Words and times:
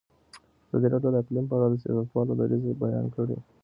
ازادي 0.73 0.87
راډیو 0.93 1.11
د 1.13 1.15
اقلیم 1.21 1.45
په 1.49 1.55
اړه 1.57 1.67
د 1.71 1.75
سیاستوالو 1.83 2.37
دریځ 2.39 2.63
بیان 2.83 3.05
کړی. 3.15 3.37